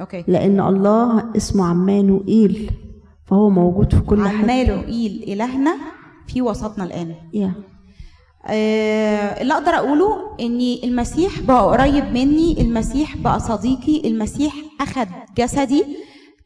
[0.00, 0.24] أوكي.
[0.28, 2.70] لأن الله اسمه عمانوئيل
[3.26, 5.76] فهو موجود في كل حتة عماله إيل إلهنا
[6.26, 7.14] في وسطنا الآن.
[7.34, 7.52] يا
[8.46, 15.06] آه، اللي أقدر أقوله ان المسيح بقى قريب مني المسيح بقى صديقي المسيح اخد
[15.38, 15.84] جسدي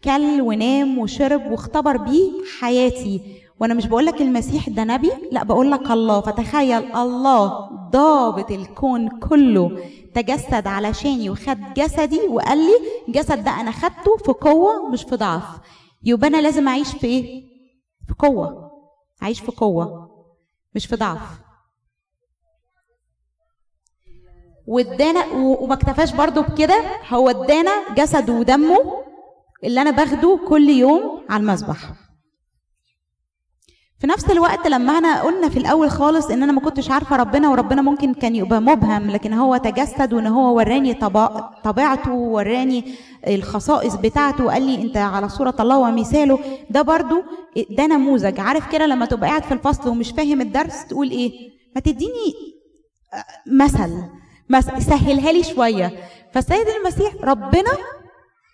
[0.05, 3.21] كل ونام وشرب واختبر بيه حياتي.
[3.61, 6.21] وأنا مش بقول لك المسيح ده نبي لا بقول لك الله.
[6.21, 9.85] فتخيل الله ضابط الكون كله
[10.15, 12.73] تجسد علشاني وخد جسدي وقال لي
[13.09, 15.45] الجسد ده أنا خدته في قوة مش في ضعف.
[16.05, 17.43] يبقى أنا لازم أعيش في إيه؟
[18.09, 18.71] في قوة.
[19.23, 20.11] أعيش في قوة
[20.75, 21.21] مش في ضعف.
[24.67, 26.83] وادانا وما اكتفاش برضو بكده.
[27.09, 28.79] هو ادانا جسده ودمه
[29.65, 31.79] اللي أنا باخده كل يوم على المذبح
[34.01, 37.49] في نفس الوقت لما أنا قلنا في الأول خالص إن أنا ما كنتش عارفة ربنا
[37.49, 40.95] وربنا ممكن كان يبقى مبهم لكن هو تجسد وإن هو وراني
[41.65, 42.85] طبيعته وراني
[43.27, 46.39] الخصائص بتاعته وقال لي أنت على صورة الله ومثاله.
[46.71, 47.23] ده برضو
[47.71, 48.41] ده نموذج.
[48.41, 51.33] عارف كده لما تبقى قاعد في الفصل ومش فاهم الدرس تقول إيه؟
[51.75, 52.35] ما تديني
[53.47, 55.93] مثل سهلها لي شوية.
[56.33, 57.71] فالسيد المسيح ربنا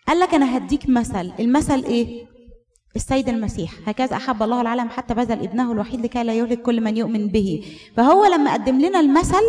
[0.08, 1.32] قال لك أنا هديك مثل.
[1.40, 2.26] المثل إيه؟
[2.96, 3.72] السيد المسيح.
[3.86, 7.64] هكذا أحب الله العالم حتى بذل ابنه الوحيد لكي لا يهلك كل من يؤمن به.
[7.96, 9.42] فهو لما قدم لنا المثل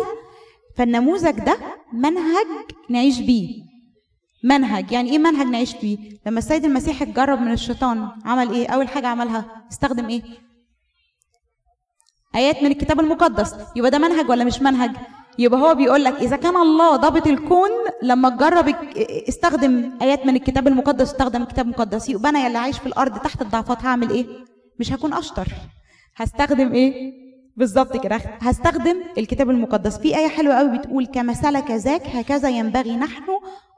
[0.76, 1.56] فالنموذج ده
[1.92, 2.46] منهج
[2.90, 3.48] نعيش بيه.
[4.44, 4.92] منهج.
[4.92, 9.06] يعني إيه منهج نعيش بيه؟ لما السيد المسيح اتجرب من الشيطان عمل إيه؟ أول حاجة
[9.06, 10.22] عملها استخدم إيه؟
[12.34, 13.54] آيات من الكتاب المقدس.
[13.76, 14.90] يبقى ده منهج ولا مش منهج؟
[15.40, 17.70] يبقى هو بيقول لك إذا كان الله ضابط الكون
[18.02, 18.74] لما تجرب
[19.28, 23.42] استخدم آيات من الكتاب المقدس استخدم الكتاب المقدس يبقى أنا اللي عايش في الأرض تحت
[23.42, 24.26] الضعفات هعمل إيه؟
[24.80, 25.48] مش هكون أشطر.
[26.16, 27.12] هستخدم إيه؟
[27.56, 28.16] بالظبط كده.
[28.40, 29.98] هستخدم الكتاب المقدس.
[29.98, 33.22] في آية حلوة قوي بتقول كما سلك ذاك هكذا ينبغي نحن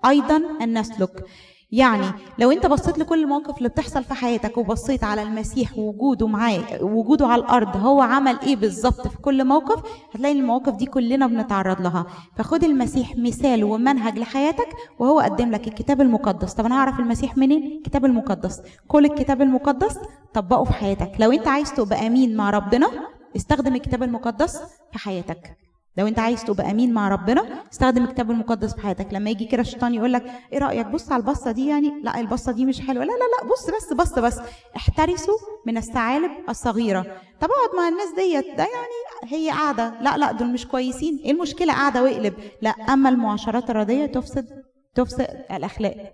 [0.07, 1.25] أيضا أن نسلك.
[1.73, 2.07] يعني
[2.39, 7.27] لو انت بصيت لكل المواقف اللي بتحصل في حياتك وبصيت على المسيح ووجوده معاه وجوده
[7.27, 9.83] على الأرض هو عمل إيه بالظبط في كل موقف؟
[10.15, 12.07] هتلاقي المواقف دي كلنا بنتعرض لها.
[12.37, 16.55] فخد المسيح مثال ومنهج لحياتك وهو قدم لك الكتاب المقدس.
[16.55, 18.63] طب أنا هعرف المسيح منين؟ الكتاب المقدس.
[18.89, 19.99] كل الكتاب المقدس
[20.35, 21.13] طبقه في حياتك.
[21.19, 22.91] لو أنت عايز تبقى أمين مع ربنا
[23.37, 24.57] استخدم الكتاب المقدس
[24.93, 25.57] في حياتك.
[25.97, 29.09] لو انت عايز تبقى امين مع ربنا استخدم الكتاب المقدس في حياتك.
[29.13, 32.01] لما يجي كده الشيطان يقول لك إيه رأيك؟ بص على البصة دي يعني.
[32.03, 33.05] لا البصة دي مش حلوة.
[33.05, 34.41] لا لا لا بص بس بص بس.
[34.77, 35.35] احترسوا
[35.67, 37.03] من الثعالب الصغيرة.
[37.41, 38.57] طب اقعد مع الناس ديت.
[38.59, 39.95] ده يعني هي قاعدة.
[40.01, 41.21] لا لا دول مش كويسين.
[41.25, 42.35] إيه المشكلة؟ قاعدة واقلب.
[42.63, 44.63] لا أما المعاشرات الرديه تفسد
[44.95, 46.13] تفسد الأخلاق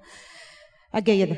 [0.94, 1.36] الجيدة.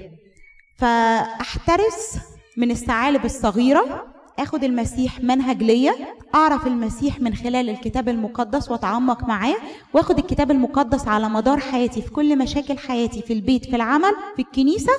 [0.79, 2.19] فاحترس
[2.57, 4.20] من الثعالب الصغيرة.
[4.41, 5.93] آخد المسيح منهج ليا
[6.35, 9.57] أعرف المسيح من خلال الكتاب المقدس وأتعمق معاه
[9.95, 14.43] وآخد الكتاب المقدس على مدار حياتي في كل مشاكل حياتي في البيت في العمل في
[14.43, 14.93] الكنيسة.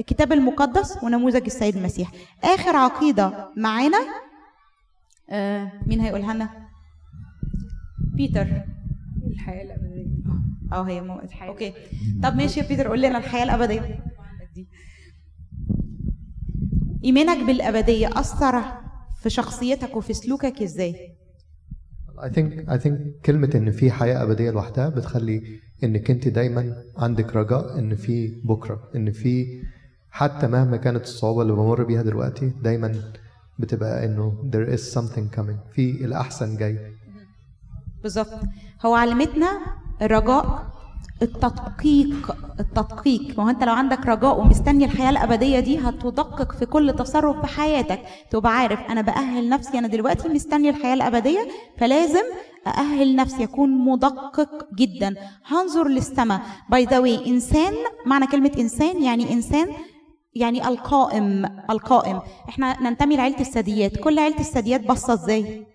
[0.00, 2.10] الكتاب المقدس ونموذج السيد المسيح.
[2.44, 3.98] آخر عقيدة معانا
[5.30, 6.48] آه مين هيقولها لنا؟
[8.14, 8.46] بيتر.
[9.26, 10.06] الحياة الأبدية.
[10.72, 11.20] آه هي مو...
[11.42, 11.72] okay.
[12.22, 14.04] طب ماشي يا بيتر قول لنا الحياة الأبدية.
[17.04, 18.62] إيمانك بالأبدية أثر
[19.22, 21.14] في شخصيتك وفي سلوكك إزاي؟
[22.18, 25.42] I think I think كلمة إن في حياة أبدية لوحدها بتخلي
[25.84, 29.62] إنك أنت دايما عندك رجاء إن في بكرة إن في
[30.10, 33.12] حتى مهما كانت الصعوبة اللي بمر بيها دلوقتي دايما
[33.58, 36.78] بتبقى إنه there is something coming في الأحسن جاي.
[38.02, 38.40] بالظبط.
[38.86, 39.60] هو علمتنا
[40.02, 40.73] الرجاء
[41.22, 43.38] التدقيق التدقيق.
[43.38, 47.46] ما هو انت لو عندك رجاء ومستني الحياة الأبدية دي هتدقق في كل تصرف في
[47.46, 48.00] حياتك.
[48.30, 51.48] تبقى عارف أنا بأهل نفسي أنا دلوقتي مستني الحياة الأبدية
[51.78, 52.24] فلازم
[52.66, 55.14] أأهل نفسي أكون مدقق جدا.
[55.46, 56.40] هنظر للسماء.
[56.70, 57.74] by the way إنسان
[58.06, 59.68] معنى كلمة إنسان يعني إنسان
[60.34, 62.20] يعني القائم القائم.
[62.48, 63.96] إحنا ننتمي لعيلة الثدييات.
[63.96, 65.66] كل عيلة الثدييات باصة إزاي؟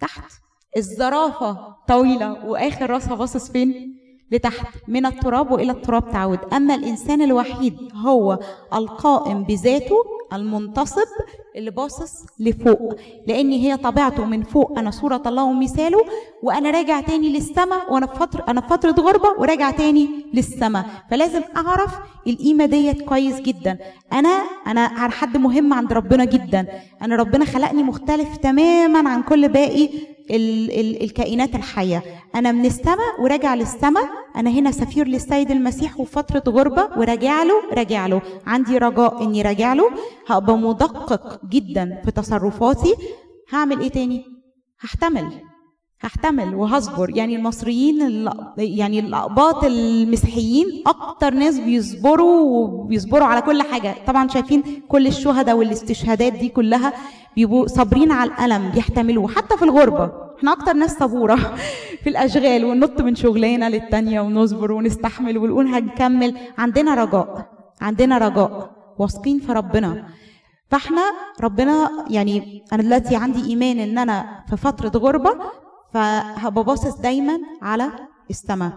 [0.00, 0.32] تحت.
[0.76, 3.91] الزرافة طويلة وآخر راسها باصة فين؟
[4.32, 6.38] لتحت من التراب وإلى التراب تعود.
[6.52, 8.38] أما الإنسان الوحيد هو
[8.74, 9.96] القائم بذاته
[10.32, 11.08] المنتصب
[11.56, 12.94] اللي باصص لفوق.
[13.26, 14.78] لأن هي طبيعته من فوق.
[14.78, 16.04] أنا صورة الله ومثاله.
[16.42, 17.92] وأنا راجع تاني للسماء.
[17.92, 20.86] وأنا في فترة أنا في فترة غربة وراجع تاني للسماء.
[21.10, 23.78] فلازم أعرف القيمة ديت كويس جدا.
[24.12, 26.66] أنا أنا على حد مهم عند ربنا جدا.
[27.02, 29.88] أنا ربنا خلقني مختلف تماما عن كل باقي
[30.30, 32.02] ال ال الكائنات الحية.
[32.34, 34.04] أنا من السماء وراجع للسماء.
[34.36, 38.22] أنا هنا سفير للسيد المسيح وفي فتره غربة وراجع له راجع له.
[38.46, 39.90] عندي رجاء إني راجع له.
[40.26, 42.94] هبقى مدقق جدا في تصرفاتي.
[43.52, 44.24] هعمل إيه تاني؟
[44.80, 45.28] هحتمل
[46.00, 47.16] هحتمل وهصبر.
[47.16, 53.94] يعني المصريين ال- يعني الأقباط المسيحيين أكتر ناس بيصبروا وبيصبروا على كل حاجة.
[54.06, 56.92] طبعا شايفين كل الشهداء والاستشهادات دي كلها.
[57.36, 59.28] بيبقوا صابرين على الألم بيحتملوه.
[59.28, 61.36] حتى في الغربة إحنا أكتر ناس صبورة.
[62.02, 66.36] في الأشغال وننط من شغلانه للتانية ونصبر ونستحمل ونقول هنكمل.
[66.58, 70.06] عندنا رجاء عندنا رجاء واثقين في ربنا.
[70.70, 71.02] فإحنا
[71.40, 75.34] ربنا يعني أنا دلوقتي عندي إيمان إن أنا في فترة غربة
[75.92, 77.90] فهبقى باصص دايما على
[78.30, 78.72] السماء.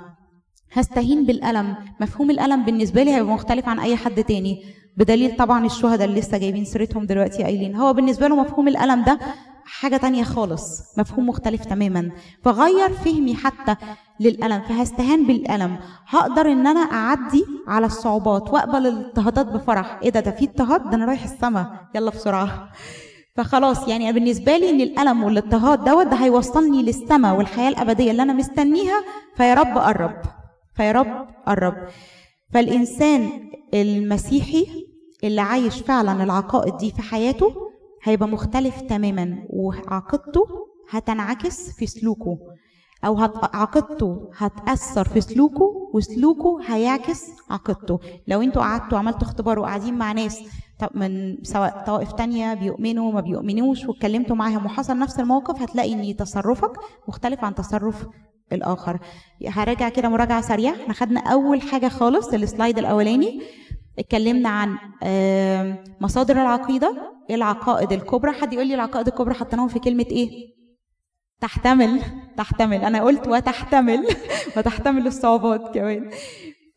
[0.73, 1.75] هستهين بالألم.
[2.01, 4.63] مفهوم الألم بالنسبة لي هيبقى مختلف عن أي حد تاني.
[4.97, 7.75] بدليل طبعا الشهداء اللي لسه جايبين سيرتهم دلوقتي قايلين.
[7.75, 9.19] هو بالنسبة له مفهوم الألم ده
[9.65, 12.11] حاجة تانية خالص مفهوم مختلف تماما.
[12.43, 13.75] فغير فهمي حتى
[14.19, 15.77] للألم فهستهان بالألم.
[16.07, 19.99] هقدر إن أنا أعدي على الصعوبات وأقبل الاضطهادات بفرح.
[20.03, 21.79] إيه ده؟ ده في اضطهاد؟ ده أنا رايح السما.
[21.95, 22.69] يلا بسرعة.
[23.35, 28.33] فخلاص يعني بالنسبة لي إن الألم والاضطهاد دوت ده هيوصلني للسماء والحياة الأبدية اللي أنا
[28.33, 29.03] مستنيها.
[29.35, 30.21] فيا رب قرب
[30.75, 31.75] فيا رب قرب
[32.53, 33.29] فالإنسان
[33.73, 34.67] المسيحي
[35.25, 37.53] اللي عايش فعلا العقائد دي في حياته
[38.03, 40.45] هيبقى مختلف تماما وعقيدته
[40.89, 42.37] هتنعكس في سلوكه
[43.05, 47.99] أو هت- عقيدته هتأثر في سلوكه وسلوكه هيعكس عقيدته.
[48.27, 50.39] لو أنتوا قعدتوا عملتوا اختبار وقاعدين مع ناس
[50.93, 56.71] من سواء طوائف تانية بيؤمنوا ما بيؤمنوش واتكلمتوا معاهم وحصل نفس الموقف هتلاقي إن تصرفك
[57.07, 58.07] مختلف عن تصرف
[58.53, 58.99] الآخر.
[59.47, 60.73] هراجع كده مراجعة سريعة.
[60.73, 63.41] إحنا خدنا أول حاجة خالص السلايد الأولاني.
[63.99, 67.11] اتكلمنا عن آم، مصادر العقيدة.
[67.29, 68.31] العقائد الكبرى.
[68.31, 70.55] حد يقول لي العقائد الكبرى حطيناهم في كلمة إيه؟
[71.41, 72.01] تحتمل.
[72.37, 72.83] تحتمل.
[72.85, 74.07] أنا قلت وتحتمل.
[74.57, 76.09] وتحتمل الصعوبات كمان.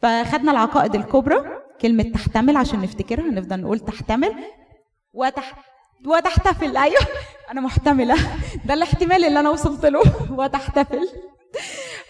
[0.03, 1.45] فخدنا العقائد الكبرى.
[1.81, 3.25] كلمة تحتمل عشان نفتكرها.
[3.31, 4.35] نفضل نقول تحتمل.
[5.13, 5.65] وتح
[6.07, 6.77] وتحتفل.
[6.77, 7.01] أيوه.
[7.51, 8.15] أنا محتملة.
[8.65, 10.03] ده الاحتمال اللي أنا وصلت له.
[10.39, 11.09] وتحتفل.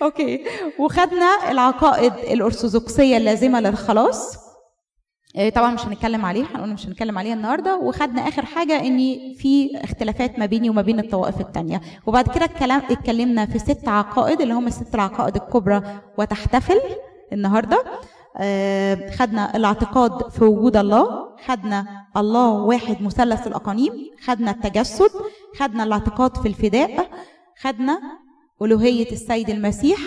[0.03, 0.45] أوكي.
[0.79, 4.48] وخدنا العقائد الأرثوذكسية اللازمة للخلاص.
[5.55, 7.77] طبعا مش هنتكلم عليها هنقول مش هنتكلم عليها النهارده.
[7.79, 8.99] وخدنا آخر حاجة إن
[9.35, 11.81] في اختلافات ما بيني وما بين الطوائف التانية.
[12.07, 15.83] وبعد كده الكلام اتكلمنا في ست عقائد اللي هم الست العقائد الكبرى
[16.19, 16.81] وتحتفل
[17.33, 17.85] النهارده.
[18.41, 21.87] آه، خدنا الاعتقاد في وجود الله خدنا
[22.17, 23.93] الله واحد مثلث الأقانيم
[24.25, 25.11] خدنا التجسد
[25.59, 27.11] خدنا الاعتقاد في الفداء
[27.61, 28.01] خدنا
[28.63, 29.99] ألوهية السيد المسيح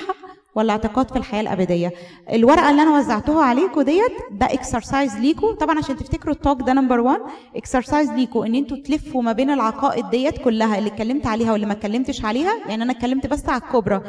[0.56, 1.92] والاعتقاد في الحياة الأبدية.
[2.34, 6.74] الورقة اللي أنا وزعتها عليكم ديت ده exercise ليكم طبعا عشان تفتكروا ال talk ده
[6.74, 7.20] number 1
[7.56, 11.74] اكسرسايز ليكم إن أنتوا تلفوا ما بين العقائد ديت كلها اللي اتكلمت عليها واللي ما
[11.74, 12.52] اتكلمتش عليها.
[12.70, 14.02] يعني أنا اتكلمت بس على الكبرى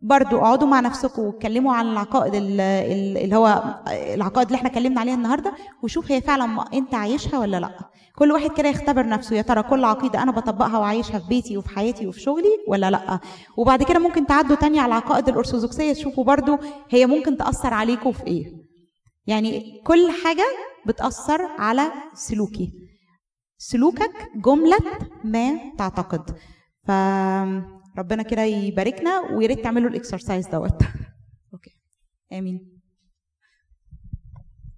[0.00, 3.74] برضو اقعدوا مع نفسكم واتكلموا عن العقائد ال- ال- اللي هو
[4.14, 7.78] العقائد اللي إحنا اتكلمنا عليها النهارده وشوف هي فعلا انت عايشها ولا لا.
[8.16, 11.68] كل واحد كده يختبر نفسه يا ترى كل عقيدة أنا بطبقها وعايشها في بيتي وفي
[11.68, 13.20] حياتي وفي شغلي ولا لا؟
[13.56, 16.58] وبعد كده ممكن تعدوا تاني على العقائد الأرثوذكسية تشوفوا برضو
[16.90, 18.52] هي ممكن تأثر عليكم في إيه.
[19.26, 20.44] يعني كل حاجة
[20.86, 21.82] بتأثر على
[22.14, 22.72] سلوكي.
[23.58, 24.78] سلوكك جملة
[25.24, 26.30] ما تعتقد.
[27.98, 30.82] فربنا كده يباركنا ويا ريت تعملوا ال exercise دوت.
[31.52, 31.76] okay.
[32.32, 32.77] آمين.